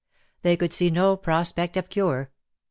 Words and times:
They 0.41 0.57
could 0.57 0.73
see 0.73 0.89
no 0.89 1.15
pro 1.15 1.43
spect 1.43 1.77
of 1.77 1.87
cure. 1.91 2.31